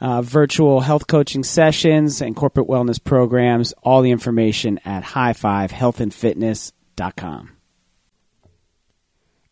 [0.00, 3.72] uh, virtual health coaching sessions and corporate wellness programs.
[3.82, 7.50] All the information at highfivehealthandfitness.com.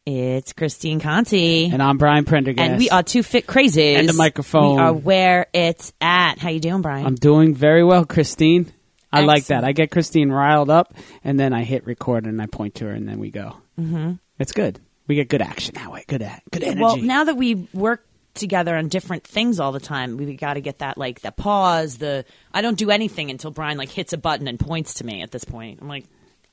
[0.07, 1.69] It's Christine Conti.
[1.69, 2.71] And I'm Brian Prendergast.
[2.71, 3.99] And we are two fit crazies.
[3.99, 4.77] And the microphone.
[4.77, 6.39] We are where it's at.
[6.39, 7.05] How you doing, Brian?
[7.05, 8.73] I'm doing very well, Christine.
[9.13, 9.65] I like that.
[9.65, 12.93] I get Christine riled up, and then I hit record and I point to her,
[12.93, 13.57] and then we go.
[13.81, 14.13] Mm-hmm.
[14.39, 14.79] It's good.
[15.07, 16.05] We get good action that way.
[16.07, 16.81] Good, good energy.
[16.81, 20.61] Well, now that we work together on different things all the time, we got to
[20.61, 21.99] get that like the pause.
[21.99, 25.23] The I don't do anything until Brian like hits a button and points to me.
[25.23, 26.05] At this point, I'm like,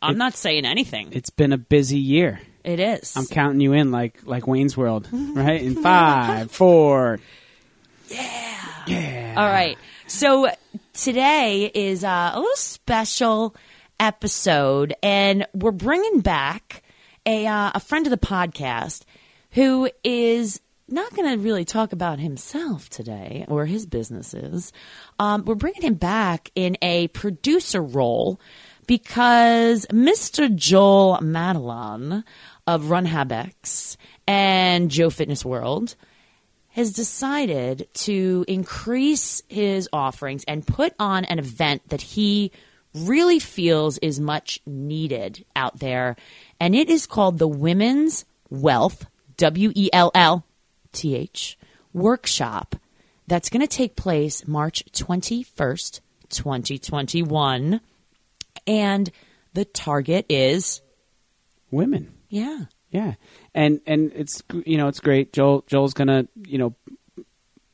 [0.02, 1.09] I'm not saying anything.
[1.14, 2.42] it's been a busy year.
[2.64, 3.16] It is.
[3.17, 5.61] I'm counting you in like like Wayne's World, right?
[5.61, 7.20] In five, four.
[8.09, 8.66] Yeah.
[8.88, 9.36] Yeah.
[9.38, 9.78] All right.
[10.08, 10.50] So
[10.94, 13.56] today is uh, a little special
[14.00, 16.84] episode, and we're bringing back
[17.26, 19.04] a uh, a friend of the podcast
[19.52, 24.73] who is not going to really talk about himself today or his businesses.
[25.20, 28.39] Um, we're bringing him back in a producer role
[28.86, 30.54] because Mr.
[30.54, 32.23] Joel Madelon
[32.67, 35.95] of Run Habex and Joe Fitness World
[36.70, 42.52] has decided to increase his offerings and put on an event that he
[42.95, 46.15] really feels is much needed out there.
[46.60, 49.05] And it is called the Women's Wellth,
[49.38, 50.45] W E L L
[50.93, 51.58] T H,
[51.92, 52.76] workshop
[53.27, 55.99] that's going to take place March 21st,
[56.30, 57.81] 2021.
[58.67, 59.11] And
[59.53, 60.82] the target is,
[61.71, 62.14] Women.
[62.30, 63.15] yeah, Yeah.
[63.53, 65.33] And and it's you know it's great.
[65.33, 66.76] Joel Joel's gonna you know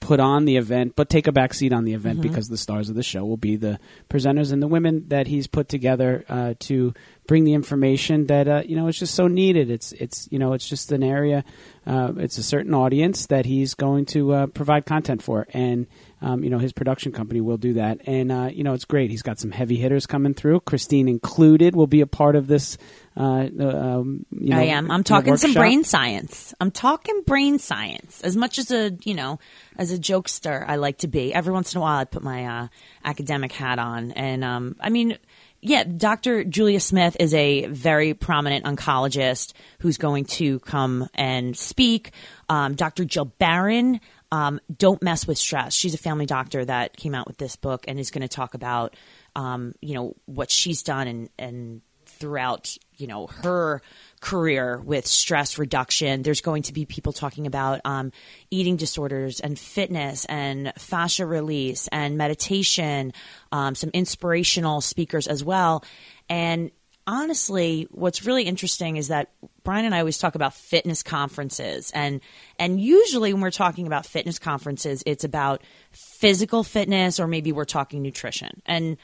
[0.09, 2.90] put on the event, but take a back seat on the event because the stars
[2.90, 6.56] of the show will be the presenters and the women that he's put together uh,
[6.58, 6.96] to
[7.28, 9.70] bring the information that uh, you know it's just so needed.
[9.70, 11.46] It's it's you know it's just an area,
[11.86, 15.86] uh, it's a certain audience that he's going to uh, provide content for, and
[16.22, 19.09] um, you know his production company will do that, and uh, you know it's great.
[19.09, 20.62] He's got some heavy hitters coming through.
[20.62, 22.78] Christine included will be a part of this.
[23.16, 24.91] Uh, um, you know, I am.
[24.91, 26.53] I'm talking some brain science.
[26.59, 28.22] I'm talking brain science.
[28.22, 29.40] As much as a you know,
[29.78, 31.34] as a jokester, I like to be.
[31.34, 32.68] Every once in a while, I put my uh,
[33.03, 35.18] academic hat on, and um, I mean,
[35.62, 36.44] yeah, Dr.
[36.46, 42.12] Julia Smith is a very prominent oncologist who's going to come and speak.
[42.47, 43.03] Um, Dr.
[43.06, 44.00] Jill Baron.
[44.31, 45.73] Um, don't mess with stress.
[45.73, 48.53] She's a family doctor that came out with this book and is going to talk
[48.53, 48.95] about,
[49.35, 53.81] um, you know, what she's done and, and throughout you know her
[54.19, 58.12] career with stress reduction there's going to be people talking about um,
[58.50, 63.13] eating disorders and fitness and fascia release and meditation
[63.51, 65.84] um, some inspirational speakers as well
[66.29, 66.72] and
[67.09, 69.31] honestly what's really interesting is that
[69.64, 72.22] brian and i always talk about fitness conferences and
[72.59, 77.66] and usually when we're talking about fitness conferences it's about physical fitness or maybe we're
[77.66, 78.62] talking nutrition.
[78.66, 78.97] And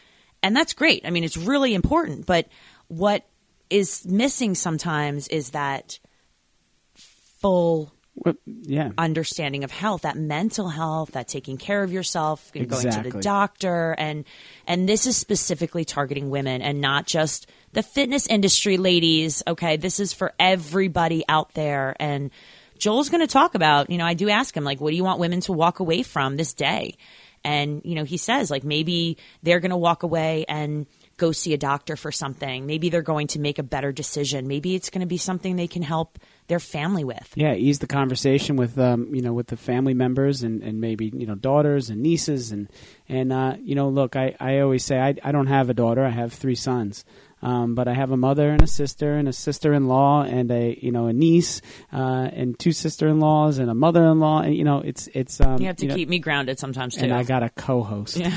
[0.44, 1.02] and that's great.
[1.06, 2.48] I mean it's really important but
[2.88, 3.26] what
[3.70, 5.98] is missing sometimes is that
[7.42, 8.92] full Well, yeah.
[8.98, 13.22] understanding of health, that mental health, that taking care of yourself, and going to the
[13.22, 14.26] doctor, and
[14.68, 19.44] and this is specifically targeting women and not just the fitness industry, ladies.
[19.46, 21.96] Okay, this is for everybody out there.
[22.00, 22.32] And
[22.80, 25.04] Joel's going to talk about, you know, I do ask him like, what do you
[25.04, 26.96] want women to walk away from this day?
[27.44, 30.88] And you know, he says like maybe they're going to walk away and
[31.18, 32.66] go see a doctor for something.
[32.66, 34.48] Maybe they're going to make a better decision.
[34.48, 36.18] Maybe it's going to be something they can help
[36.48, 37.32] their family with.
[37.36, 41.12] Yeah, ease the conversation with um, you know with the family members and, and maybe
[41.14, 42.68] you know daughters and nieces and
[43.08, 46.04] and uh, you know look I, I always say I, I don't have a daughter
[46.04, 47.06] I have three sons
[47.46, 50.92] um, but I have a mother and a sister and a sister-in-law and a you
[50.92, 51.62] know a niece
[51.94, 55.76] uh, and two sister-in-laws and a mother-in-law and you know it's it's um, You have
[55.78, 57.04] to know, keep me grounded sometimes too.
[57.04, 58.34] and I got a co-host yeah.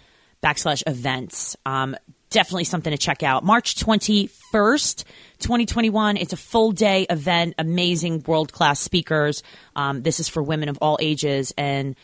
[0.43, 1.57] backslash events.
[1.67, 1.97] Um,
[2.31, 3.45] definitely something to check out.
[3.45, 5.05] March 21st,
[5.41, 6.17] 2021.
[6.17, 9.43] It's a full day event, amazing world class speakers.
[9.77, 11.97] Um, this is for women of all ages and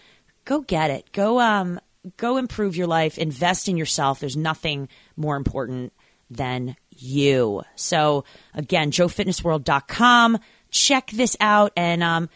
[0.44, 1.10] go get it.
[1.12, 1.80] Go, um,
[2.16, 4.20] go improve your life, invest in yourself.
[4.20, 5.92] There's nothing more important
[6.28, 7.62] than you.
[7.76, 10.38] So again, joefitnessworld.com.
[10.70, 12.28] Check this out and, um,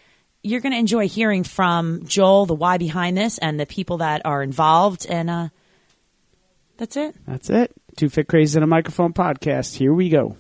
[0.43, 4.23] you're going to enjoy hearing from Joel, the why behind this, and the people that
[4.25, 5.06] are involved.
[5.06, 5.49] And uh,
[6.80, 7.14] that's it.
[7.26, 7.72] That's it.
[7.96, 9.76] Two Fit Crazy in a Microphone podcast.
[9.76, 10.38] Here we go.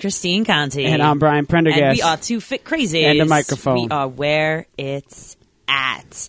[0.00, 0.84] Christine Conti.
[0.86, 1.82] And I'm Brian Prendergast.
[1.82, 3.04] And we are Two Fit Crazy.
[3.04, 3.82] And the microphone.
[3.82, 5.36] We are where it's
[5.68, 6.28] at.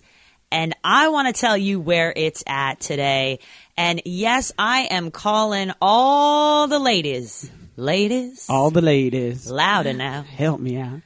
[0.50, 3.38] And I want to tell you where it's at today.
[3.76, 7.50] And yes, I am calling all the ladies.
[7.76, 8.46] Ladies.
[8.50, 9.50] All the ladies.
[9.50, 10.22] Louder now.
[10.22, 11.00] Help me out.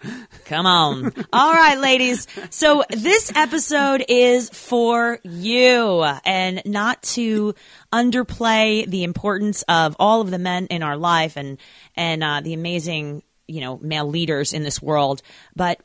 [0.46, 1.12] Come on.
[1.32, 2.26] All right, ladies.
[2.50, 7.54] So this episode is for you and not to
[7.92, 11.58] underplay the importance of all of the men in our life and,
[11.94, 15.22] and, uh, the amazing, you know, male leaders in this world.
[15.54, 15.80] But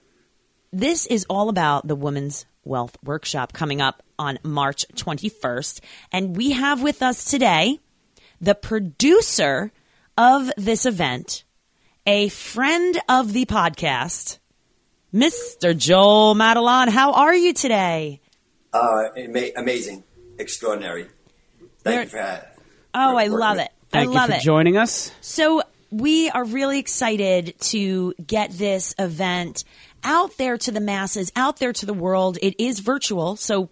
[0.73, 5.79] this is all about the Women's Wellth Workshop coming up on March 21st.
[6.11, 7.79] And we have with us today
[8.39, 9.71] the producer
[10.17, 11.43] of this event,
[12.05, 14.37] a friend of the podcast,
[15.13, 15.77] Mr.
[15.77, 16.89] Joel Madelon.
[16.89, 18.21] How are you today?
[18.73, 20.03] Uh, ama- amazing,
[20.37, 21.03] extraordinary.
[21.03, 22.49] Thank There- you for having.
[22.93, 23.71] Oh, for I love with- it.
[23.93, 24.43] I Thank love you for it.
[24.43, 25.11] joining us.
[25.21, 29.65] So we are really excited to get this event
[30.03, 32.37] out there to the masses, out there to the world.
[32.41, 33.69] It is virtual, so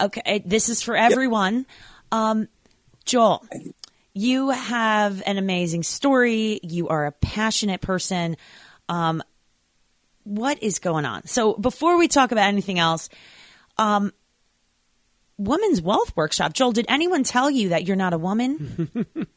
[0.00, 1.66] okay, this is for everyone.
[2.10, 2.48] Um,
[3.04, 3.44] Joel,
[4.18, 6.60] you have an amazing story.
[6.62, 8.36] You are a passionate person.
[8.88, 9.22] Um,
[10.24, 11.26] what is going on?
[11.26, 13.08] So before we talk about anything else,
[13.76, 14.12] um,
[15.36, 16.52] Women's Wellth Workshop.
[16.52, 19.26] Joel, did anyone tell you that you're not a woman?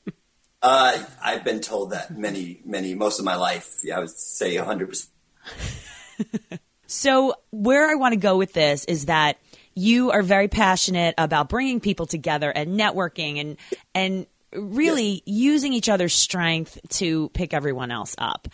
[0.63, 3.79] Uh, I've been told that many, many, most of my life.
[3.83, 5.07] Yeah, I would say 100%.
[6.91, 9.37] So, where I want to go with this is that
[9.75, 13.57] you are very passionate about bringing people together and networking and
[13.95, 18.48] and really using each other's strength to pick everyone else up.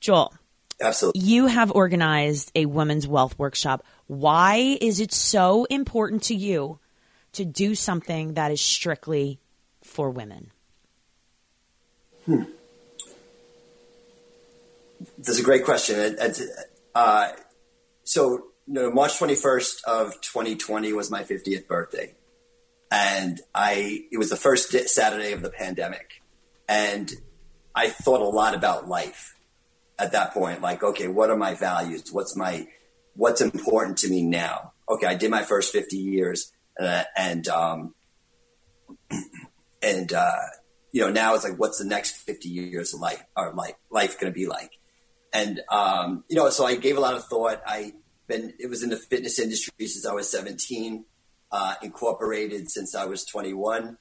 [0.00, 0.34] Joel,
[0.80, 1.20] Absolutely.
[1.20, 3.84] you have organized a women's wealth workshop.
[4.06, 6.78] Why is it so important to you
[7.32, 9.38] to do something that is strictly
[9.82, 10.50] for women?
[12.26, 12.44] Hmm.
[15.18, 16.16] That's a great question.
[16.94, 17.28] Uh,
[18.04, 18.30] so,
[18.66, 22.14] you know, March 21st of 2020 was my 50th birthday.
[22.90, 26.22] And I, it was the first Saturday of the pandemic.
[26.68, 27.12] And
[27.74, 29.36] I thought a lot about life
[29.98, 30.62] at that point.
[30.62, 32.12] Like, okay, what are my values?
[32.12, 32.66] What's my,
[33.14, 34.72] what's important to me now?
[34.88, 37.94] Okay, I did my first 50 years uh, and, um,
[39.82, 40.36] and, uh,
[40.92, 44.18] you know, now it's like, what's the next 50 years of life or like life
[44.18, 44.72] going to be like?
[45.32, 47.60] And, um, you know, so I gave a lot of thought.
[47.66, 47.92] I
[48.26, 51.04] been, it was in the fitness industry since I was 17,
[51.50, 53.98] uh, incorporated since I was 21.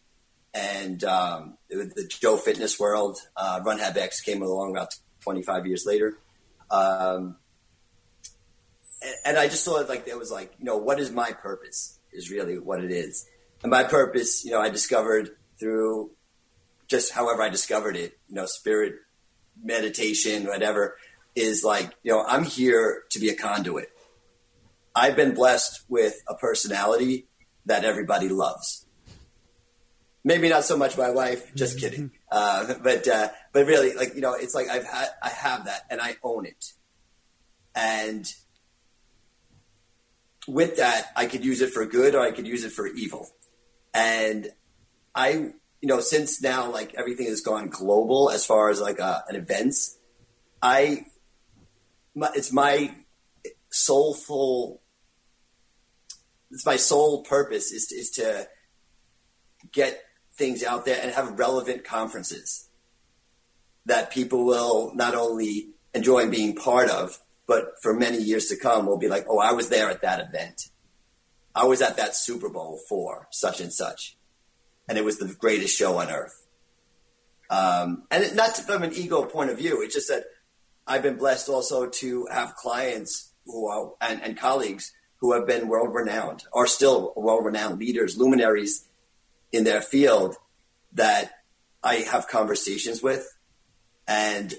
[0.54, 5.86] And, um, the Joe Fitness World, uh, Run Have X came along about 25 years
[5.86, 6.18] later.
[6.72, 7.36] Um,
[9.26, 12.32] and, I just thought like, it was like, you know, what is my purpose is
[12.32, 13.28] really what it is.
[13.62, 16.12] And my purpose, you know, I discovered through
[16.88, 18.96] just however I discovered it, you know, spirit,
[19.62, 20.98] meditation, whatever,
[21.36, 23.90] is like, you know, I'm here to be a conduit.
[24.96, 27.28] I've been blessed with a personality
[27.68, 28.86] that everybody loves.
[30.24, 32.12] Maybe not so much my wife, just kidding.
[32.30, 35.84] Uh, but, uh, but really, like, you know, it's like I've had, I have that
[35.90, 36.74] and I own it.
[37.76, 38.26] And
[40.48, 43.30] with that, I could use it for good or I could use it for evil.
[43.94, 44.50] And
[45.16, 49.22] I, you know, since now like everything has gone global as far as like uh,
[49.30, 49.98] an events,
[50.62, 51.06] I,
[52.16, 52.92] my, it's my
[53.70, 54.82] soulful,
[56.52, 58.48] it's my sole purpose is to, is to
[59.72, 60.02] get
[60.34, 62.70] things out there and have relevant conferences
[63.86, 68.86] that people will not only enjoy being part of, but for many years to come
[68.86, 70.70] will be like, oh, I was there at that event.
[71.56, 74.18] I was at that Super Bowl for such and such.
[74.88, 76.46] And it was the greatest show on earth.
[77.50, 80.26] Um, and it, not from an ego point of view, it's just that
[80.86, 85.68] I've been blessed also to have clients who are, and, and colleagues who have been
[85.68, 88.88] world renowned, are still world renowned leaders, luminaries
[89.52, 90.36] in their field
[90.94, 91.32] that
[91.84, 93.28] I have conversations with.
[94.08, 94.54] And,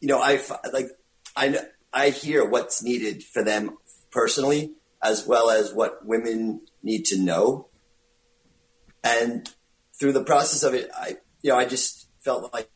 [0.00, 0.40] you know, I
[0.72, 0.88] like,
[1.34, 1.58] I,
[1.92, 3.78] I hear what's needed for them
[4.10, 7.68] personally, as well as what women need to know.
[9.02, 9.48] And
[9.98, 12.70] through the process of it, I, you know, I just felt like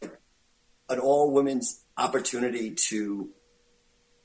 [0.89, 3.31] an all women's opportunity to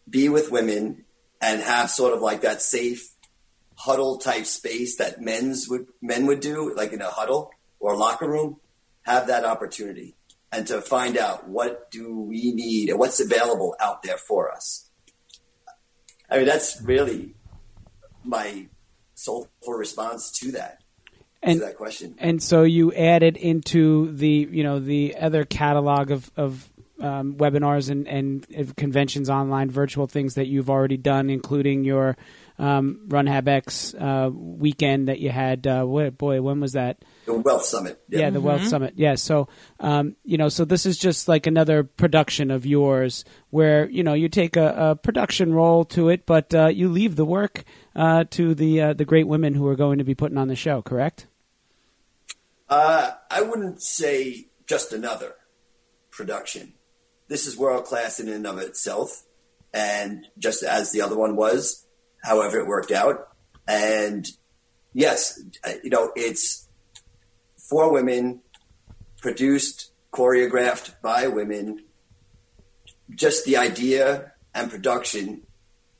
[0.09, 1.05] be with women
[1.41, 3.09] and have sort of like that safe
[3.77, 8.29] huddle type space that men's would men would do, like in a huddle or locker
[8.29, 8.57] room,
[9.03, 10.15] have that opportunity
[10.51, 14.89] and to find out what do we need and what's available out there for us.
[16.29, 17.35] I mean, that's really
[18.23, 18.67] my
[19.13, 20.81] soulful response to that.
[21.43, 22.15] And, to that question.
[22.17, 26.67] And so you added into the you know the other catalog of, of
[26.99, 32.15] um, webinars and, and conventions online, virtual things that you've already done, including your
[32.57, 35.67] um, Run X uh, weekend that you had.
[35.67, 37.03] Uh, what, boy, when was that?
[37.25, 38.01] The Wealth Summit.
[38.07, 38.47] Yeah, yeah the mm-hmm.
[38.47, 38.93] Wealth Summit.
[38.95, 39.15] Yeah.
[39.15, 39.49] So,
[39.79, 44.13] um, you know, so this is just like another production of yours where, you know,
[44.13, 47.63] you take a, a production role to it, but uh, you leave the work
[47.95, 50.55] uh, to the, uh, the great women who are going to be putting on the
[50.55, 51.27] show, correct?
[52.69, 55.35] Uh, I wouldn't say just another
[56.09, 56.73] production.
[57.27, 59.23] This is world class in and of itself.
[59.73, 61.85] And just as the other one was,
[62.23, 63.29] however it worked out.
[63.67, 64.27] And
[64.93, 65.41] yes,
[65.83, 66.67] you know, it's
[67.69, 68.41] for women,
[69.21, 71.83] produced, choreographed by women.
[73.09, 75.41] Just the idea and production,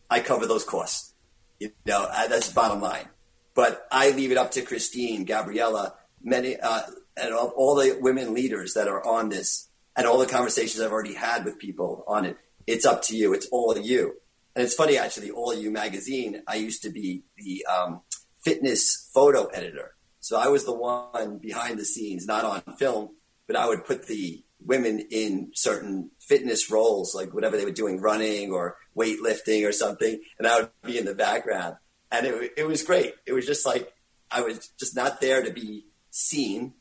[0.10, 1.14] I cover those costs.
[1.60, 3.10] You know, that's bottom line.
[3.54, 6.82] But I leave it up to Christine, Gabriella, many, uh,
[7.16, 10.92] and all, all the women leaders that are on this, and all the conversations I've
[10.92, 12.38] already had with people on it.
[12.68, 13.34] It's up to you.
[13.34, 14.16] It's all you.
[14.56, 18.02] And it's funny, actually, All You magazine, I used to be the um,
[18.44, 19.96] fitness photo editor.
[20.22, 23.10] So I was the one behind the scenes, not on film,
[23.48, 28.00] but I would put the women in certain fitness roles, like whatever they were doing,
[28.00, 30.20] running or weightlifting or something.
[30.40, 31.76] And I would be in the background.
[32.12, 33.14] And it, it was great.
[33.26, 33.94] It was just like,
[34.32, 36.74] I was just not there to be seen,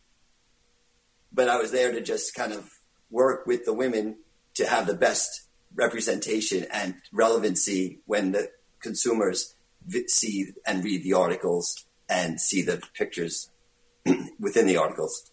[1.32, 2.70] but I was there to just kind of
[3.10, 4.16] work with the women
[4.54, 8.48] to have the best representation and relevancy when the
[8.80, 9.56] consumers
[10.06, 13.50] see and read the articles and see the pictures
[14.38, 15.32] within the articles.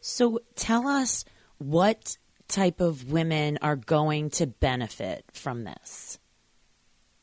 [0.00, 1.24] So tell us
[1.58, 2.16] what
[2.48, 6.18] type of women are going to benefit from this.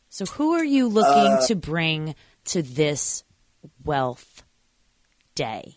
[0.10, 2.16] So who are you looking uh, to bring
[2.46, 3.24] to this
[3.84, 4.44] wealth
[5.36, 5.76] day?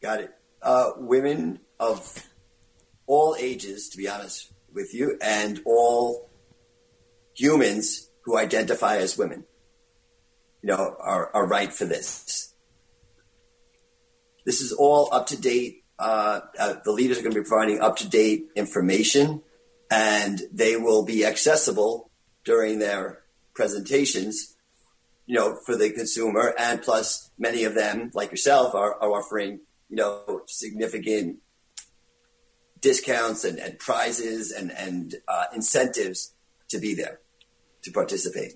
[0.00, 0.30] Got it.
[0.62, 2.26] Uh, women of
[3.06, 6.30] all ages, to be honest, with you and all
[7.34, 9.44] humans who identify as women,
[10.62, 12.54] you know, are, are right for this.
[14.44, 15.84] This is all up to date.
[15.98, 19.42] Uh, uh, the leaders are going to be providing up to date information
[19.90, 22.10] and they will be accessible
[22.44, 23.22] during their
[23.54, 24.56] presentations,
[25.26, 26.52] you know, for the consumer.
[26.58, 31.38] And plus, many of them, like yourself, are, are offering, you know, significant
[32.84, 36.34] discounts and, and prizes and, and uh, incentives
[36.68, 37.18] to be there
[37.82, 38.52] to participate.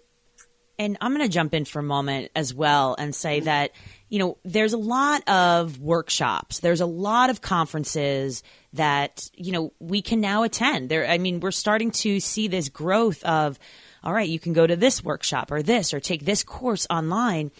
[0.79, 3.73] And I'm going to jump in for a moment as well and say that,
[4.11, 8.43] you know, there's a lot of workshops, there's a lot of conferences
[8.75, 10.91] that, you know, we can now attend.
[10.91, 13.59] There, I mean, we're starting to see this growth of,
[14.05, 17.51] all right, you can go to this workshop or this or take this course online.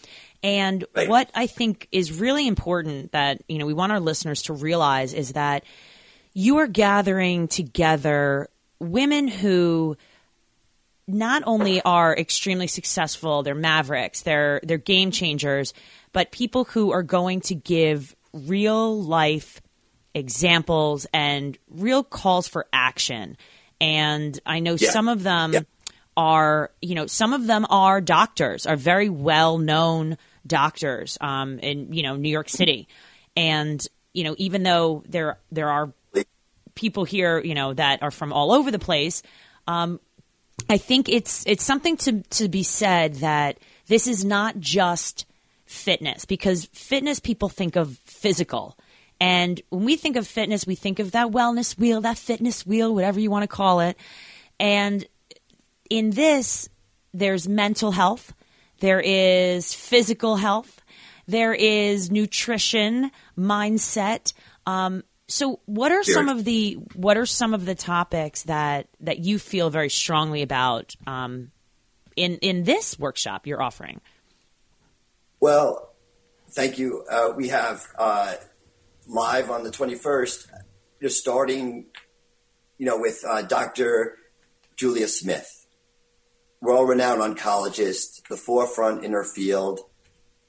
[0.43, 1.09] And right.
[1.09, 5.13] what I think is really important that, you know, we want our listeners to realize
[5.13, 5.63] is that
[6.33, 9.97] you are gathering together women who
[11.07, 15.73] not only are extremely successful, they're mavericks, they're they're game changers,
[16.13, 19.61] but people who are going to give real life
[20.13, 23.37] examples and real calls for action.
[23.81, 24.91] And I know yeah.
[24.91, 25.61] some of them yeah.
[26.17, 31.93] are, you know, some of them are doctors, are very well known doctors um, in,
[31.93, 32.87] you know, New York City.
[33.35, 35.91] And, you know, even though there there are
[36.75, 39.23] people here, you know, that are from all over the place,
[39.67, 39.99] um,
[40.69, 45.25] I think it's it's something to to be said that this is not just
[45.65, 48.77] fitness because fitness people think of physical.
[49.21, 52.93] And when we think of fitness, we think of that wellness wheel, that fitness wheel,
[52.93, 53.97] whatever you want to call it.
[54.59, 55.05] And
[55.89, 56.69] in this,
[57.13, 58.33] there's mental health,
[58.79, 60.81] there is physical health,
[61.27, 64.33] there is nutrition, mindset.
[64.65, 69.19] Um, so, what are some of the what are some of the topics that that
[69.19, 71.51] you feel very strongly about um,
[72.15, 74.01] in in this workshop you're offering?
[75.39, 75.93] Well,
[76.49, 77.05] thank you.
[77.09, 78.33] Uh, we have uh,
[79.07, 80.47] live on the 21st.
[80.99, 81.85] You're starting,
[82.77, 84.17] you know, with uh, Dr.
[84.75, 85.67] Julia Smith,
[86.59, 89.79] world-renowned oncologist, the forefront in her field.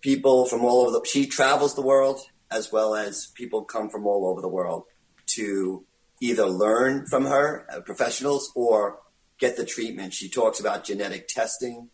[0.01, 4.07] People from all over the she travels the world as well as people come from
[4.07, 4.85] all over the world
[5.27, 5.85] to
[6.21, 9.01] either learn from her, uh, professionals, or
[9.39, 10.13] get the treatment.
[10.13, 11.89] She talks about genetic testing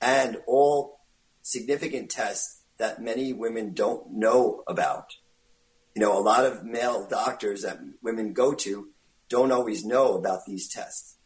[0.00, 1.00] and all
[1.42, 5.16] significant tests that many women don't know about.
[5.94, 8.88] You know, a lot of male doctors that women go to
[9.28, 11.16] don't always know about these tests.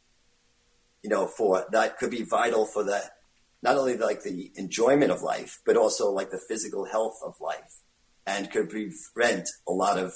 [1.03, 3.03] You know, for that could be vital for the
[3.63, 7.83] not only like the enjoyment of life, but also like the physical health of life,
[8.27, 10.13] and could prevent a lot of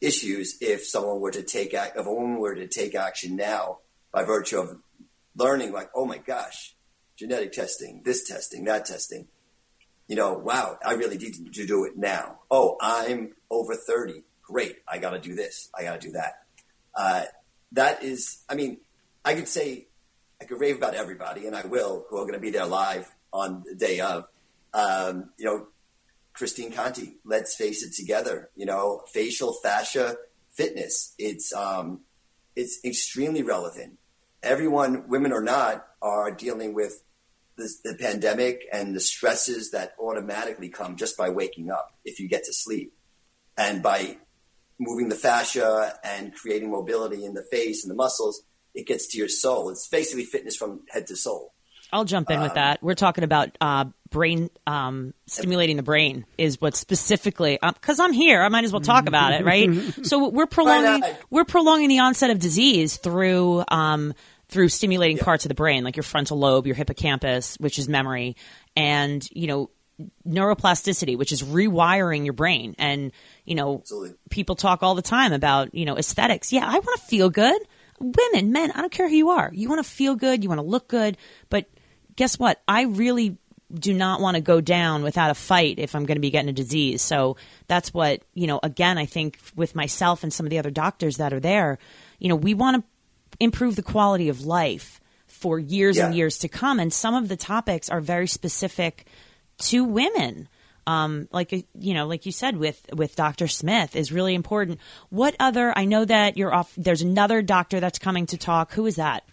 [0.00, 3.78] issues if someone were to take act, if a woman were to take action now
[4.12, 4.78] by virtue of
[5.36, 6.74] learning like, oh my gosh,
[7.16, 9.28] genetic testing, this testing, that testing.
[10.08, 12.40] You know, wow, I really need to do it now.
[12.50, 14.24] Oh, I'm over 30.
[14.42, 14.76] Great.
[14.88, 15.70] I got to do this.
[15.78, 16.32] I got to do that.
[16.94, 17.24] Uh,
[17.72, 18.78] that is, I mean,
[19.24, 19.86] I could say,
[20.40, 23.08] I could rave about everybody, and I will, who are going to be there live
[23.32, 24.24] on the day of.
[24.72, 25.66] Um, you know,
[26.40, 28.48] Christine Conti, let's face it together.
[28.56, 30.16] You know, facial fascia
[30.50, 31.14] fitness.
[31.18, 32.00] It's um,
[32.56, 33.98] it's extremely relevant.
[34.42, 37.04] Everyone, women or not, are dealing with
[37.58, 42.26] this, the pandemic and the stresses that automatically come just by waking up if you
[42.26, 42.94] get to sleep,
[43.58, 44.16] and by
[44.78, 49.18] moving the fascia and creating mobility in the face and the muscles, it gets to
[49.18, 49.68] your soul.
[49.68, 51.52] It's basically fitness from head to soul.
[51.92, 52.82] I'll jump in um, with that.
[52.82, 58.12] We're talking about uh, brain um, stimulating the brain is what specifically because um, I'm
[58.12, 58.42] here.
[58.42, 59.70] I might as well talk about it, right?
[60.02, 64.14] so we're prolonging we're prolonging the onset of disease through um,
[64.48, 65.24] through stimulating yeah.
[65.24, 68.36] parts of the brain, like your frontal lobe, your hippocampus, which is memory,
[68.76, 69.70] and you know
[70.26, 72.74] neuroplasticity, which is rewiring your brain.
[72.78, 73.12] And
[73.44, 74.16] you know, Absolutely.
[74.30, 76.52] people talk all the time about you know aesthetics.
[76.52, 77.60] Yeah, I want to feel good.
[78.00, 79.50] Women, men, I don't care who you are.
[79.52, 80.42] You want to feel good.
[80.42, 81.18] You want to look good,
[81.50, 81.66] but
[82.16, 82.62] guess what?
[82.66, 83.36] I really
[83.72, 86.50] do not want to go down without a fight if I'm going to be getting
[86.50, 87.02] a disease.
[87.02, 90.70] So that's what, you know, again, I think with myself and some of the other
[90.70, 91.78] doctors that are there,
[92.18, 92.84] you know, we want to
[93.38, 96.06] improve the quality of life for years yeah.
[96.06, 96.80] and years to come.
[96.80, 99.06] And some of the topics are very specific
[99.58, 100.48] to women.
[100.86, 103.46] Um, like you know, like you said with with Dr.
[103.46, 104.80] Smith is really important.
[105.10, 105.72] What other?
[105.76, 106.72] I know that you're off.
[106.76, 108.72] There's another doctor that's coming to talk.
[108.72, 109.24] Who is that?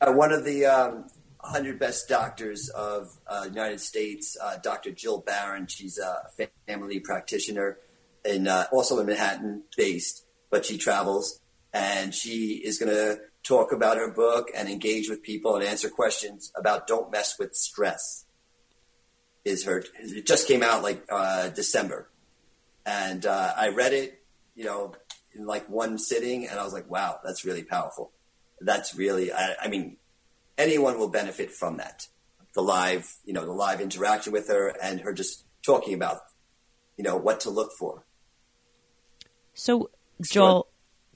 [0.00, 1.04] Uh, one of the um,
[1.46, 4.90] 100 best doctors of uh, United States, uh, Dr.
[4.90, 5.66] Jill Baron.
[5.68, 6.22] She's a
[6.66, 7.78] family practitioner
[8.24, 11.40] and uh, also in Manhattan based, but she travels
[11.72, 15.88] and she is going to talk about her book and engage with people and answer
[15.88, 18.24] questions about don't mess with stress.
[19.44, 22.10] Is her it just came out like uh, December,
[22.84, 24.20] and uh, I read it,
[24.56, 24.92] you know,
[25.32, 28.10] in like one sitting, and I was like, wow, that's really powerful.
[28.60, 29.98] That's really, I, I mean,
[30.58, 32.08] anyone will benefit from that.
[32.54, 36.20] The live, you know, the live interaction with her and her just talking about,
[36.96, 38.04] you know, what to look for.
[39.54, 39.90] So,
[40.22, 40.68] Joel,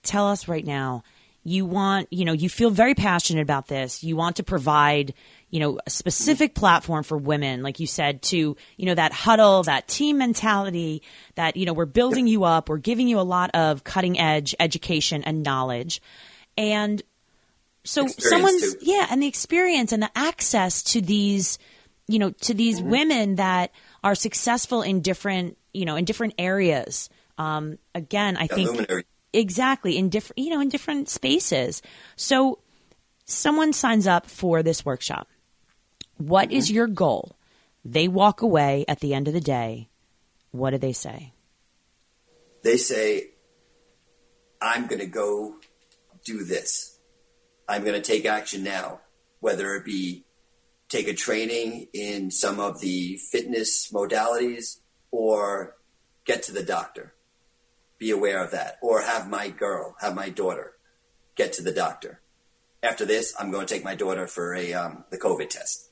[0.03, 1.03] tell us right now.
[1.43, 4.05] You want, you know, you feel very passionate about this.
[4.05, 5.15] You want to provide,
[5.49, 9.63] you know, a specific platform for women, like you said, to, you know, that huddle,
[9.63, 11.03] that team mentality,
[11.37, 14.55] that, you know, we're building you up, we're giving you a lot of cutting edge
[14.61, 16.03] education and knowledge.
[16.59, 17.03] And
[17.85, 18.81] so someone's too.
[18.83, 21.59] yeah, and the experience and the access to these,
[22.07, 22.91] you know, to these mm-hmm.
[22.91, 23.73] women that
[24.05, 27.09] are successful in different, you know, in different areas.
[27.39, 29.07] Um, again, I think luminary.
[29.33, 31.81] exactly in different, you know, in different spaces.
[32.17, 32.59] So
[33.25, 35.29] someone signs up for this workshop.
[36.19, 36.59] What mm-hmm.
[36.59, 37.37] is your goal?
[37.85, 39.89] They walk away at the end of the day.
[40.51, 41.33] What do they say?
[42.63, 43.31] They say,
[44.61, 45.55] I'm going to go
[46.25, 46.90] do this.
[47.71, 49.01] I'm going to take action now.
[49.39, 50.25] whether it be
[50.91, 54.81] take a training in some of the fitness modalities
[55.11, 55.77] or
[56.27, 57.15] get to the doctor.
[57.99, 58.77] Be aware of that.
[58.83, 60.73] Or have my girl, have my daughter
[61.37, 62.21] get to the doctor.
[62.83, 65.89] After this, I'm going to take my daughter for a um, the COVID test.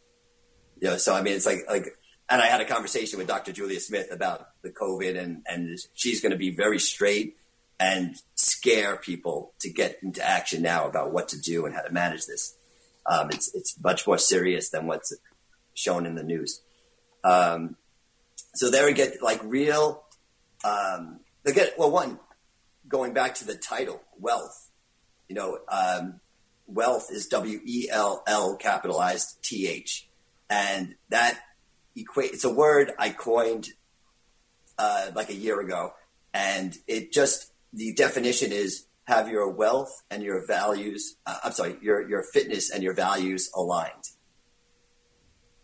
[0.80, 1.86] You know, so I mean, it's like like,
[2.28, 3.52] and I had a conversation with Dr.
[3.52, 7.36] Julia Smith about the COVID, and and she's going to be very straight
[7.80, 11.92] and scare people to get into action now about what to do and how to
[11.92, 12.56] manage this.
[13.06, 15.12] Um, it's it's much more serious than what's
[15.74, 16.60] shown in the news.
[17.24, 17.76] Um,
[18.54, 20.04] so there we get like real.
[20.64, 21.90] Um, they get well.
[21.90, 22.18] One
[22.88, 24.70] going back to the title, wealth.
[25.28, 26.20] You know, um,
[26.66, 30.08] wellth is W E L L capitalized T H,
[30.50, 31.38] and that
[31.96, 32.32] equate.
[32.32, 33.68] It's a word I coined
[34.78, 35.92] uh, like a year ago,
[36.34, 41.16] and it just the definition is have your wealth and your values.
[41.26, 44.04] Uh, I'm sorry, your your fitness and your values aligned.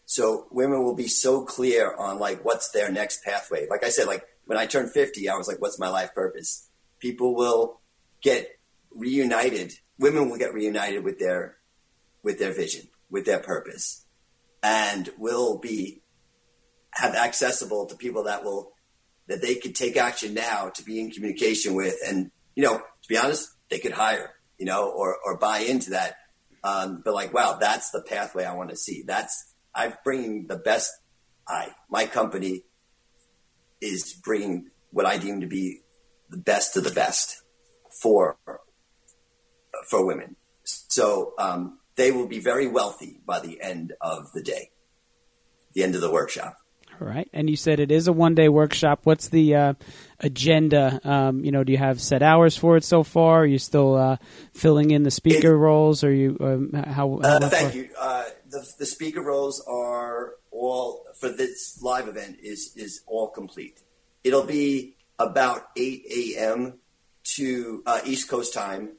[0.06, 3.66] So women will be so clear on like what's their next pathway.
[3.68, 6.68] Like I said, like when I turned 50, I was like, what's my life purpose?
[6.98, 7.80] People will
[8.22, 8.48] get
[8.90, 9.72] reunited.
[9.98, 11.56] Women will get reunited with their
[12.22, 14.06] with their vision, with their purpose,
[14.62, 16.02] and will be
[16.92, 18.73] have accessible to people that will
[19.28, 21.96] that they could take action now to be in communication with.
[22.06, 25.90] And, you know, to be honest, they could hire, you know, or, or buy into
[25.90, 26.16] that.
[26.62, 29.02] Um, but like, wow, that's the pathway I want to see.
[29.06, 30.92] That's, I'm bringing the best.
[31.46, 32.62] I, my company
[33.80, 35.80] is bringing what I deem to be
[36.30, 37.42] the best of the best
[38.02, 38.38] for,
[39.88, 40.36] for women.
[40.64, 44.70] So, um, they will be very wealthy by the end of the day,
[45.74, 46.56] the end of the workshop.
[47.00, 47.28] All right.
[47.32, 49.00] And you said it is a one day workshop.
[49.04, 49.74] What's the uh,
[50.20, 51.00] agenda?
[51.04, 53.42] Um, you know, do you have set hours for it so far?
[53.42, 54.16] Are you still uh,
[54.52, 56.04] filling in the speaker it, roles?
[56.04, 56.92] Or you um, how?
[56.92, 57.90] how uh, thank you.
[57.98, 63.82] Uh, the, the speaker roles are all for this live event is is all complete.
[64.22, 66.78] It'll be about eight a.m.
[67.36, 68.92] to uh, East Coast time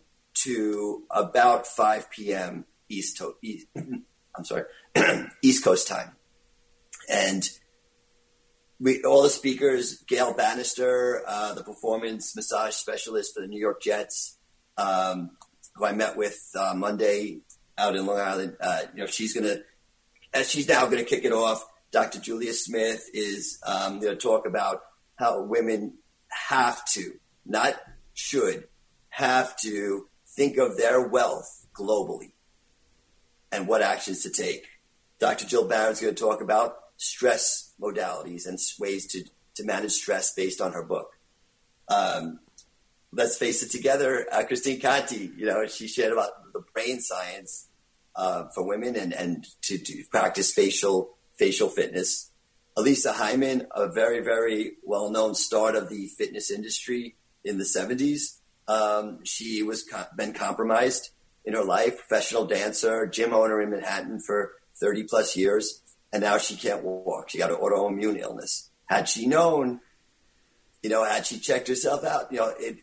[0.43, 2.65] to about five p.m.
[2.89, 4.63] East, to- East I'm sorry,
[5.41, 6.12] East Coast time,
[7.10, 7.49] and
[8.79, 13.81] we all the speakers, Gail Bannister, uh, the performance massage specialist for the New York
[13.81, 14.38] Jets,
[14.77, 15.31] um,
[15.75, 17.39] who I met with uh, Monday
[17.77, 18.57] out in Long Island.
[18.59, 19.57] Uh, you know, she's gonna,
[20.33, 21.65] as she's now gonna kick it off.
[21.95, 22.19] Dr.
[22.19, 24.81] Julia Smith is um, going to talk about
[25.15, 25.93] how women
[26.27, 27.13] have to,
[27.45, 27.73] not
[28.13, 28.67] should,
[29.07, 32.33] have to think of their wealth globally
[33.49, 34.67] and what actions to take.
[35.19, 35.45] Dr.
[35.45, 39.23] Jill Baron's going to talk about stress modalities and ways to,
[39.55, 41.11] to manage stress based on her book.
[41.88, 42.39] Um,
[43.11, 47.67] let's face it together, uh, Christine Conti, you know, she shared about the brain science
[48.15, 52.31] uh, for women and, and to, to practice facial facial fitness.
[52.77, 58.39] Elisa Hyman, a very, very well known start of the fitness industry in the 70s.
[58.67, 61.09] Um, she was co- been compromised
[61.45, 65.81] in her life, professional dancer, gym owner in Manhattan for 30 plus years
[66.15, 67.30] and now she can't walk.
[67.30, 68.71] She got an autoimmune illness.
[68.86, 69.82] Had she known,
[70.82, 72.78] you know, had she checked herself out, you know, it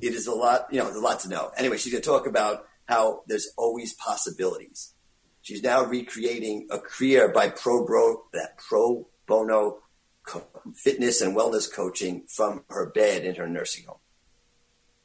[0.00, 1.52] it is a lot, you know, there's a lot to know.
[1.56, 4.92] Anyway, she's going to talk about how there's always possibilities.
[5.40, 9.78] She's now recreating a career by pro bro that pro bono
[10.26, 13.98] co- fitness and wellness coaching from her bed in her nursing home.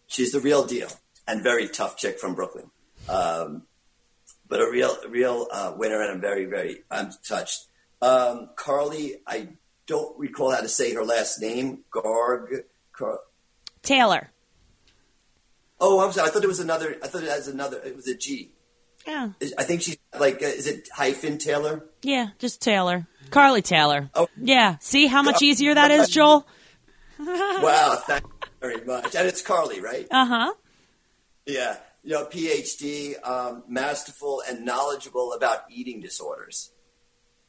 [0.08, 0.90] She's the real deal
[1.28, 2.72] and very tough chick from Brooklyn.
[3.08, 3.68] Um,
[4.48, 7.66] but a real, real uh, winner, and I'm very, very, I'm touched.
[8.02, 9.50] Um, Carly, I
[9.86, 11.80] don't recall how to say her last name.
[11.92, 13.20] Garg, Car-
[13.82, 14.32] Taylor.
[15.80, 16.30] Oh, I'm sorry.
[16.30, 16.98] I thought it was another.
[17.04, 17.82] I thought it was another.
[17.84, 18.52] It was a G.
[19.08, 19.30] Yeah.
[19.58, 20.42] I think she's like.
[20.42, 21.86] Uh, is it hyphen Taylor?
[22.02, 23.08] Yeah, just Taylor.
[23.30, 24.10] Carly Taylor.
[24.16, 24.28] Oh.
[24.42, 24.78] Yeah.
[24.80, 26.48] See how much easier that is, Joel?
[27.20, 28.02] wow.
[28.08, 29.16] Thank you very much.
[29.16, 30.08] And it's Carly, right?
[30.10, 30.54] Uh huh.
[31.46, 36.72] Yeah you know, PhD, um, masterful and knowledgeable about eating disorders.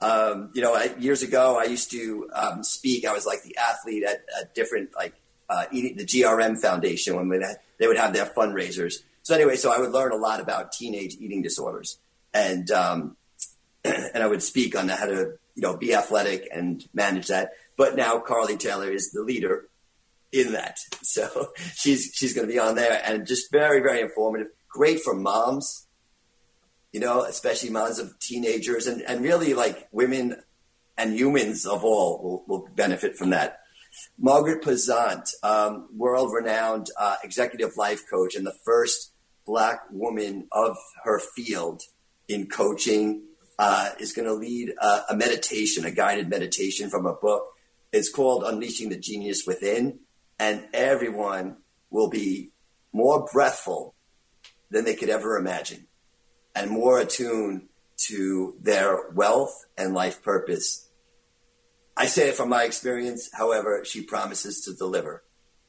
[0.01, 3.07] Um, you know, I, years ago, I used to um, speak.
[3.07, 5.15] I was like the athlete at, at different, like
[5.49, 7.47] uh, eating the GRM Foundation when they,
[7.79, 9.05] they would have their fundraisers.
[9.23, 12.01] So anyway, so I would learn a lot about teenage eating disorders,
[12.35, 13.17] and um,
[13.85, 17.53] and I would speak on how to you know be athletic and manage that.
[17.77, 19.69] But now Carly Taylor is the leader
[20.33, 20.79] in that.
[21.03, 24.49] So she's she's going to be on there and just very very informative.
[24.69, 25.87] Great for moms,
[26.93, 30.37] you know, especially moms of teenagers and and really like women
[30.99, 33.61] and humans of all will, will benefit from that.
[34.19, 39.13] Margaret Pazant, um, world renowned uh, executive life coach and the first
[39.47, 41.83] black woman of her field
[42.29, 43.23] in coaching,
[43.59, 47.45] uh, is going to lead a, a meditation, a guided meditation from a book.
[47.93, 50.01] It's called Unleashing the Genius Within,
[50.39, 51.57] and everyone
[51.91, 52.53] will be
[52.93, 53.95] more breathful
[54.71, 55.87] than they could ever imagine
[56.55, 60.89] and more attuned to their wealth and life purpose.
[61.97, 63.29] I say it from my experience.
[63.33, 65.25] However, she promises to deliver,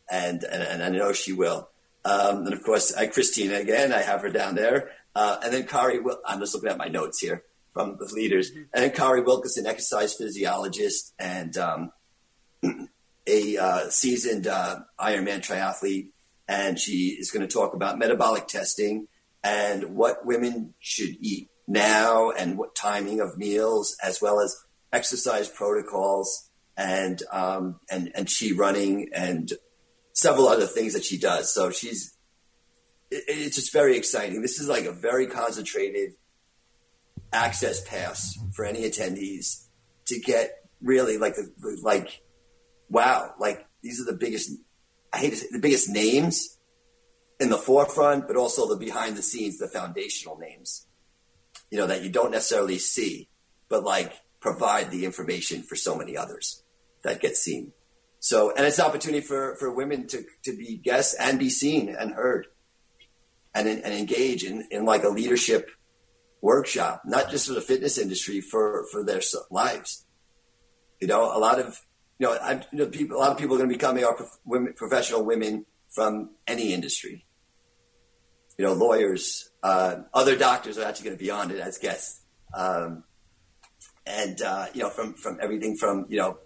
[0.10, 1.70] and and, and I know she will.
[2.06, 3.92] Um, and of course, I, Christina again.
[3.92, 6.00] I have her down there, uh, and then Kari.
[6.26, 10.14] I'm just looking at my notes here from the leaders, and then Kari Wilkinson, exercise
[10.14, 11.92] physiologist and um,
[13.30, 16.10] a uh, seasoned uh, Ironman triathlete,
[16.48, 19.08] and she is going to talk about metabolic testing
[19.44, 24.56] and what women should eat now and what timing of meals, as well as
[24.92, 29.52] exercise protocols and um, and and she running and
[30.14, 31.54] several other things that she does.
[31.54, 32.18] So she's
[33.12, 34.42] it, it's just very exciting.
[34.42, 36.14] This is like a very concentrated
[37.32, 39.66] access pass for any attendees
[40.06, 41.52] to get really like the,
[41.84, 42.22] like
[42.90, 44.52] wow like these are the biggest
[45.12, 46.58] I hate to say, the biggest names
[47.40, 50.88] in the forefront, but also the behind the scenes, the foundational names,
[51.72, 53.30] you know, that you don't necessarily see,
[53.70, 56.64] but like provide the information for so many others
[57.04, 57.72] that get seen.
[58.20, 61.90] So, and it's an opportunity for, for women to, to be guests and be seen
[61.90, 62.48] and heard
[63.56, 65.70] and, and engage in, in like a leadership
[66.42, 70.06] workshop, not just for the fitness industry, for, for their lives.
[71.00, 71.80] You know, a lot of,
[72.20, 74.04] you know, I, you know, people, a lot of people are going to be coming,
[74.04, 77.26] are prof- women, professional women from any industry
[78.60, 82.20] you know, lawyers, uh, other doctors are actually going to be on it as guests.
[82.54, 83.06] Um,
[84.06, 86.40] and, uh, you know, from, from everything from, you know,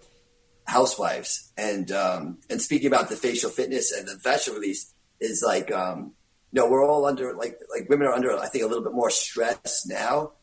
[0.64, 5.72] housewives and, um, and speaking about the facial fitness and the facial release is like,
[5.72, 6.12] um,
[6.52, 8.92] you know, we're all under, like, like women are under, I think, a little bit
[8.92, 10.34] more stress now,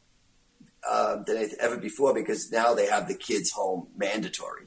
[0.86, 4.66] uh, than ever before because now they have the kids home mandatory.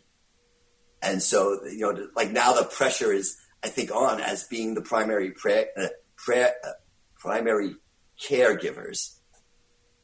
[1.04, 4.80] And so, you know, like now the pressure is, I think, on as being the
[4.80, 6.70] primary prayer, uh, prayer, uh,
[7.18, 7.76] primary
[8.20, 9.18] caregivers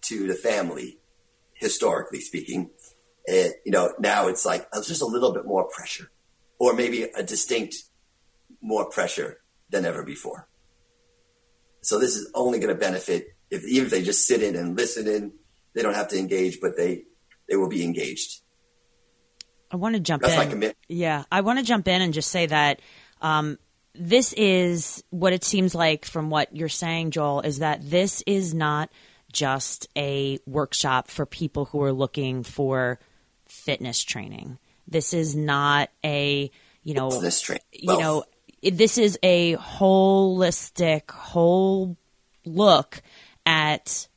[0.02, 0.98] to the family,
[1.54, 2.70] historically speaking.
[3.24, 6.10] It, you know, now it's like just a little bit more pressure,
[6.58, 7.76] or maybe a distinct
[8.60, 9.38] more pressure
[9.70, 10.48] than ever before.
[11.82, 14.76] So this is only going to benefit if even if they just sit in and
[14.76, 15.32] listen in,
[15.74, 17.04] they don't have to engage, but they
[17.48, 18.42] they will be engaged.
[19.70, 20.72] I want to jump That's in.
[20.88, 22.80] Yeah, I want to jump in and just say that
[23.20, 23.58] um,
[23.94, 28.54] this is what it seems like from what you're saying, Joel, is that this is
[28.54, 28.90] not
[29.32, 32.98] just a workshop for people who are looking for
[33.46, 34.58] fitness training.
[34.88, 36.50] This is not a,
[36.82, 37.22] you know,
[37.72, 38.24] you know,
[38.62, 41.96] this is a holistic, whole
[42.44, 43.02] look
[43.46, 44.08] at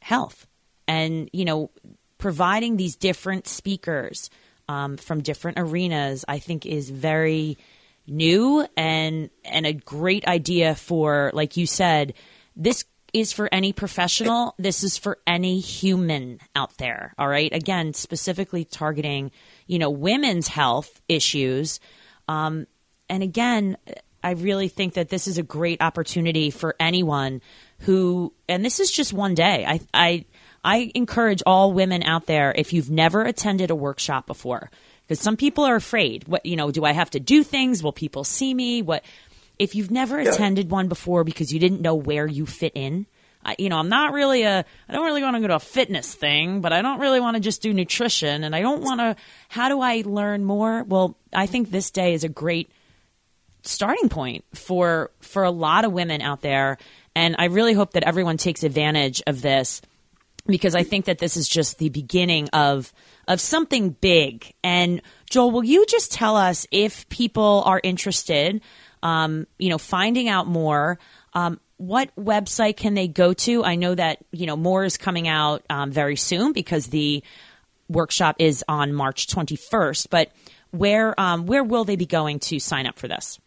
[0.00, 0.46] health
[0.86, 1.70] and, you know,
[2.18, 4.30] providing these different speakers
[4.68, 7.58] um, from different arenas, I think is very
[8.06, 12.14] new and and a great idea for like you said
[12.56, 17.52] this is for any professional this is for any human out there all right?
[17.52, 19.30] Again specifically targeting
[19.66, 21.78] you know women's health issues.
[22.28, 22.66] Um,
[23.08, 23.76] and again
[24.24, 27.40] i really think that this is a great opportunity for anyone
[27.80, 29.64] who and this is just one day.
[29.66, 30.24] I i
[30.64, 34.70] i encourage all women out there if you've never attended a workshop before
[35.12, 36.26] because some people are afraid.
[36.26, 37.82] What you know, do I have to do things?
[37.82, 38.80] Will people see me?
[38.80, 39.04] What
[39.58, 40.30] if you've never yeah.
[40.30, 43.04] attended one before because you didn't know where you fit in?
[43.44, 45.60] I, you know, I'm not really a, I don't really want to go to a
[45.60, 49.00] fitness thing, but I don't really want to just do nutrition and I don't want
[49.00, 49.16] to,
[49.48, 50.84] how do I learn more?
[50.84, 52.70] Well, I think this day is a great
[53.64, 56.78] starting point for, for a lot of women out there.
[57.14, 59.82] And I really hope that everyone takes advantage of this
[60.46, 62.92] because I think that this is just the beginning of
[63.28, 64.52] of something big.
[64.64, 68.60] And Joel, will you just tell us if people are interested,
[69.02, 70.98] um, you know, finding out more?
[71.34, 73.64] Um, what website can they go to?
[73.64, 77.22] I know that you know more is coming out um, very soon because the
[77.88, 80.08] workshop is on March 21st.
[80.10, 80.32] But
[80.70, 83.38] where um, where will they be going to sign up for this?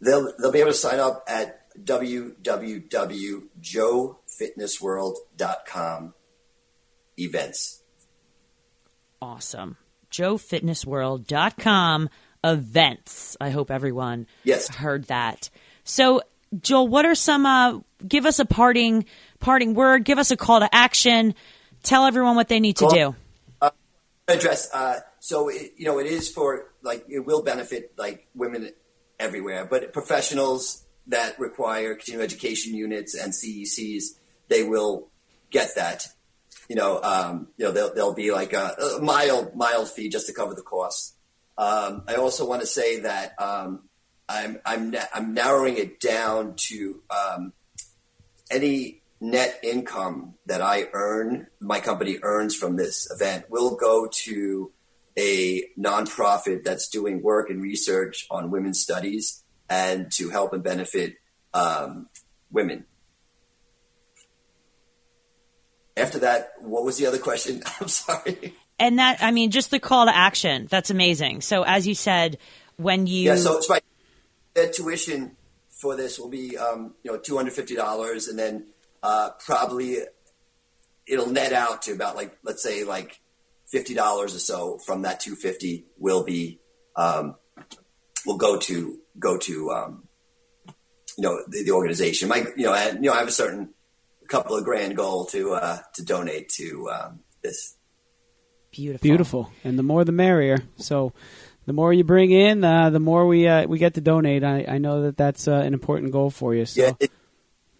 [0.00, 1.60] They'll they'll be able to sign up at
[4.40, 6.14] www.joefitnessworld.com
[7.18, 7.82] events.
[9.22, 9.76] Awesome.
[10.10, 12.08] joefitnessworld.com
[12.42, 13.36] events.
[13.40, 14.74] I hope everyone yes.
[14.74, 15.50] heard that.
[15.84, 16.22] So,
[16.58, 19.04] Joel, what are some uh, give us a parting
[19.38, 21.34] parting word, give us a call to action,
[21.82, 23.14] tell everyone what they need to do.
[23.60, 23.70] Uh,
[24.26, 28.70] address uh, so it, you know it is for like it will benefit like women
[29.18, 34.16] everywhere, but professionals that require continuing education units and CECs,
[34.50, 35.08] they will
[35.50, 36.06] get that,
[36.68, 40.26] you know, um, you know, there'll, there'll be like a, a mild, mild fee just
[40.26, 41.14] to cover the costs.
[41.56, 43.88] Um, I also want to say that um,
[44.28, 47.52] I'm, I'm, I'm narrowing it down to um,
[48.50, 54.72] any net income that I earn, my company earns from this event will go to
[55.16, 61.16] a nonprofit that's doing work and research on women's studies and to help and benefit
[61.52, 62.08] um,
[62.50, 62.86] women.
[65.96, 67.62] After that, what was the other question?
[67.80, 68.54] I'm sorry.
[68.78, 70.66] And that, I mean, just the call to action.
[70.70, 71.42] That's amazing.
[71.42, 72.38] So, as you said,
[72.76, 73.24] when you.
[73.28, 73.80] Yeah, so it's my
[74.72, 75.36] tuition
[75.80, 78.66] for this will be, um, you know, $250 and then
[79.02, 79.98] uh, probably
[81.06, 83.18] it'll net out to about like, let's say like
[83.72, 86.60] $50 or so from that 250 will be,
[86.96, 87.36] um,
[88.26, 90.04] will go to, go to, um,
[91.16, 92.28] you know, the, the organization.
[92.28, 93.70] My, you know, I, you know, I have a certain
[94.30, 97.76] couple of grand goal to uh, to donate to um, this.
[98.70, 100.58] Beautiful, beautiful, and the more the merrier.
[100.76, 101.12] So,
[101.66, 104.44] the more you bring in, uh, the more we uh, we get to donate.
[104.44, 106.64] I, I know that that's uh, an important goal for you.
[106.66, 106.82] So.
[106.82, 107.10] Yeah, it,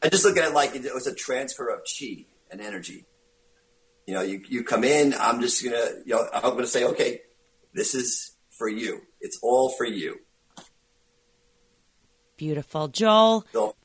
[0.03, 3.07] I just look at it like it was a transfer of chi and energy.
[4.07, 5.15] You know, you you come in.
[5.15, 7.21] I'm just gonna, you know, I'm gonna say, okay,
[7.73, 9.03] this is for you.
[9.21, 10.19] It's all for you.
[12.37, 13.45] Beautiful, Joel.
[13.53, 13.77] So,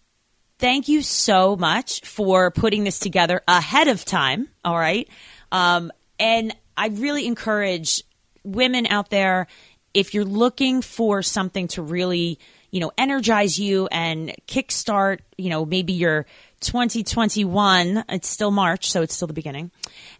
[0.59, 4.47] thank you so much for putting this together ahead of time.
[4.63, 5.07] All right.
[5.51, 8.03] Um, and I really encourage
[8.43, 9.47] women out there
[9.93, 12.37] if you're looking for something to really,
[12.69, 16.25] you know, energize you and kickstart, you know, maybe your
[16.59, 19.71] 2021, it's still March, so it's still the beginning,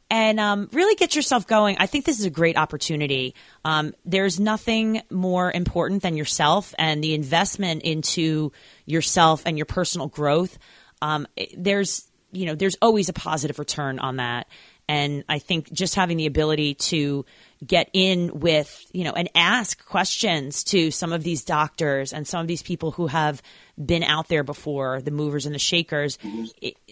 [0.09, 1.77] and um, really get yourself going.
[1.79, 3.33] I think this is a great opportunity.
[3.63, 8.51] Um, there's nothing more important than yourself and the investment into
[8.85, 10.57] yourself and your personal growth.
[11.01, 14.47] Um, there's you know there's always a positive return on that,
[14.87, 17.25] and I think just having the ability to
[17.65, 22.41] get in with you know and ask questions to some of these doctors and some
[22.41, 23.41] of these people who have
[23.83, 26.17] been out there before, the movers and the shakers,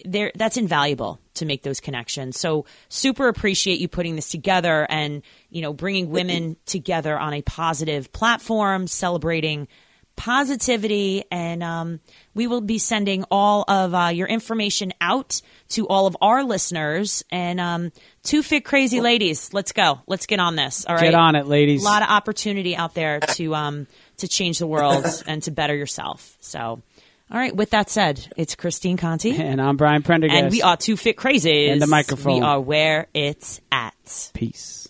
[0.04, 2.38] there that's invaluable to make those connections.
[2.38, 7.42] So super appreciate you putting this together and you know bringing women together on a
[7.42, 9.68] positive platform, celebrating
[10.16, 12.00] positivity, and um,
[12.34, 17.24] we will be sending all of uh, your information out to all of our listeners.
[17.30, 20.84] And um, two fit crazy ladies, let's go, let's get on this.
[20.86, 21.82] All right, get on it, ladies.
[21.82, 23.86] A lot of opportunity out there to um,
[24.18, 26.36] to change the world and to better yourself.
[26.40, 26.82] So.
[27.30, 27.56] All right.
[27.56, 31.16] With that said, it's Christine Conti, and I'm Brian Prendergast, and we are two fit
[31.16, 31.72] crazies.
[31.72, 32.34] And the microphone.
[32.34, 34.30] We are where it's at.
[34.34, 34.86] Peace.